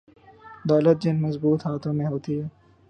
دولت 0.65 0.97
جن 1.01 1.21
مضبوط 1.21 1.65
ہاتھوں 1.65 1.93
میں 1.93 2.05
ہوتی 2.05 2.39
ہے۔ 2.41 2.47